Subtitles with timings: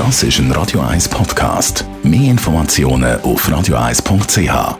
[0.00, 1.84] Das ist ein Radio 1 Podcast.
[2.02, 4.78] Mehr Informationen auf radio1.ch.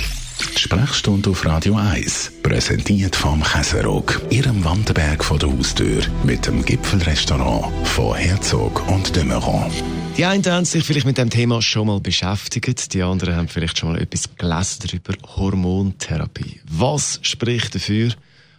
[0.00, 6.64] Die Sprechstunde auf Radio 1, präsentiert vom Käserock, Ihrem Wanderberg vor der Haustür, mit dem
[6.64, 9.70] Gipfelrestaurant von Herzog und de Meuron.
[10.16, 13.78] Die einen haben sich vielleicht mit dem Thema schon mal beschäftigt, die anderen haben vielleicht
[13.78, 15.36] schon mal etwas gelesen darüber.
[15.36, 16.62] Hormontherapie.
[16.66, 18.12] Was spricht dafür?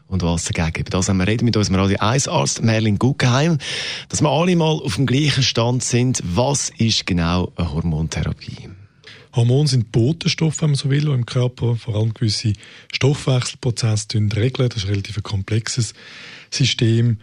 [0.07, 0.81] Und was dagegen.
[0.81, 3.57] Über das haben wir reden mit unserem Radio 1 Arzt Merlin Guggenheim,
[4.09, 6.21] dass wir alle mal auf dem gleichen Stand sind.
[6.23, 8.69] Was ist genau eine Hormontherapie?
[9.35, 12.53] Hormone sind Botenstoffe, wenn man so will, die im Körper vor allem gewisse
[12.91, 14.69] Stoffwechselprozesse regeln.
[14.69, 15.93] Das ist ein relativ komplexes
[16.49, 17.19] System.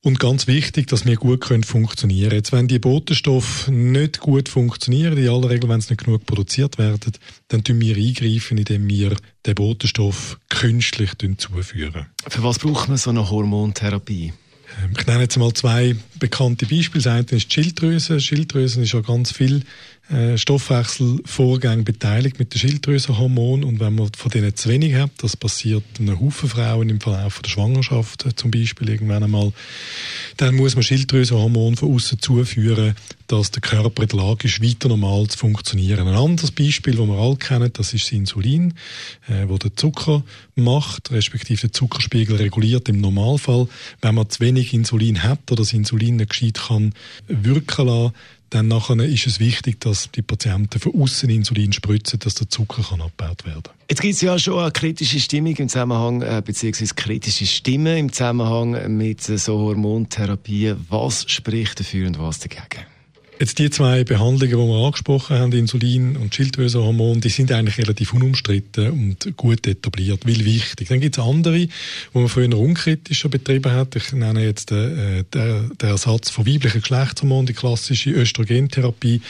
[0.00, 5.18] Und ganz wichtig, dass wir gut können funktionieren Jetzt, wenn die Botenstoffe nicht gut funktionieren,
[5.18, 7.12] in aller Regel, wenn sie nicht genug produziert werden,
[7.48, 12.06] dann tun wir eingreifen, indem wir den Botenstoff künstlich zuführen.
[12.28, 14.32] Für was braucht man so eine Hormontherapie?
[14.82, 17.02] Ähm, ich nenne jetzt mal zwei bekannte Beispiele.
[17.02, 18.20] Das eine ist die Schilddrüse.
[18.20, 19.62] Schilddrüse ist ja ganz viel
[20.10, 25.36] äh, Stoffwechselvorgänge beteiligt mit den Schilddrüsenhormonen und wenn man von denen zu wenig hat, das
[25.36, 29.52] passiert einem Haufen Frauen im Verlauf der Schwangerschaft äh, zum Beispiel irgendwann einmal,
[30.38, 32.94] dann muss man Schilddrüsenhormone von außen zuführen,
[33.26, 36.08] dass der Körper in der Lage ist, weiter normal zu funktionieren.
[36.08, 38.74] Ein anderes Beispiel, das wir alle kennen, das ist das Insulin,
[39.28, 40.22] äh, wo der Zucker
[40.54, 43.68] macht, respektive den Zuckerspiegel reguliert im Normalfall.
[44.00, 46.94] Wenn man zu wenig Insulin hat oder das Insulin nicht gescheit kann
[47.26, 48.12] wirken lassen,
[48.50, 52.82] dann nachher ist es wichtig, dass die Patienten von außen Insulin spritzen, dass der Zucker
[52.82, 53.74] kann abgebaut werden kann.
[53.90, 58.12] Jetzt gibt es ja schon eine kritische Stimmung im Zusammenhang, äh, beziehungsweise kritische Stimmen im
[58.12, 60.74] Zusammenhang mit so Hormontherapie.
[60.88, 62.86] Was spricht dafür und was dagegen?
[63.40, 68.12] Jetzt die zwei Behandlungen, die wir angesprochen haben, Insulin und Schilddrüsenhormon, die sind eigentlich relativ
[68.12, 70.88] unumstritten und gut etabliert, weil wichtig.
[70.88, 71.68] Dann gibt es andere, die
[72.14, 73.94] man früher unkritischer betrieben hat.
[73.94, 79.20] Ich nenne jetzt den, äh, den, den Ersatz von weiblichen Geschlechtshormonen, die klassische Östrogentherapie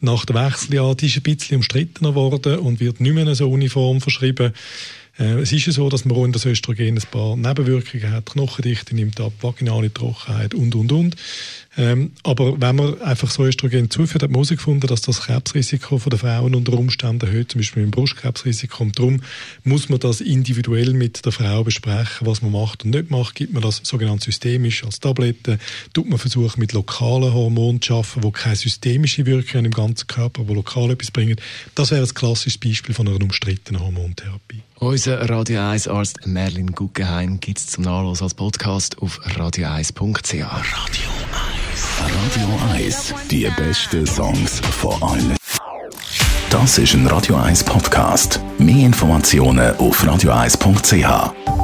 [0.00, 0.94] nach der Wechseljahr.
[0.94, 4.52] Die ist ein bisschen umstrittener geworden und wird nicht mehr so uniform verschrieben.
[5.18, 8.26] Äh, es ist ja so, dass man rund das Östrogen ein paar Nebenwirkungen hat.
[8.26, 11.16] Knochendichte nimmt ab, vaginale Trockenheit und, und, und.
[11.76, 16.18] Ähm, aber wenn man einfach so Östrogen zuführt, hat man herausgefunden, dass das Krebsrisiko der
[16.18, 18.82] Frauen unter Umständen erhöht, zum Beispiel im Brustkrebsrisiko.
[18.82, 19.22] Und darum
[19.62, 23.36] muss man das individuell mit der Frau besprechen, was man macht und nicht macht.
[23.36, 25.60] Gibt man das sogenannt systemisch als Tablette?
[25.92, 30.08] Tut man versuchen, mit lokalen Hormonen zu arbeiten, die keine systemische Wirkung haben im ganzen
[30.08, 31.36] Körper, die lokal etwas bringen?
[31.76, 34.62] Das wäre ein klassisches Beispiel von einer umstrittenen Hormontherapie.
[34.80, 40.34] Unser Radio 1 Arzt Merlin Guggenheim gibt es zum Nachlesen als Podcast auf radio1.ch.
[40.34, 41.10] Radio
[41.72, 42.34] 1.
[42.34, 43.14] Radio 1.
[43.30, 45.36] Die besten Songs von allen.
[46.50, 48.40] Das ist ein Radio 1 Podcast.
[48.58, 51.57] Mehr Informationen auf radio1.ch.